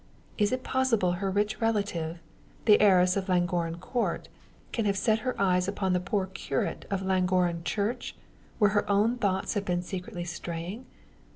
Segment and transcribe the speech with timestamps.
[0.39, 2.17] Is it possible her rich relative
[2.65, 4.29] the heiress of Llangorren Court
[4.71, 8.15] can have set her eyes upon the poor curate of Llangorren Church,
[8.57, 10.87] where her own thoughts have been secretly straying?